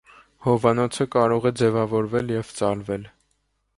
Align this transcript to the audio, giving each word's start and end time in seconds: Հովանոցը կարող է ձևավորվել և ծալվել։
Հովանոցը 0.45 1.07
կարող 1.15 1.45
է 1.49 1.51
ձևավորվել 1.61 2.33
և 2.37 2.55
ծալվել։ 2.61 3.09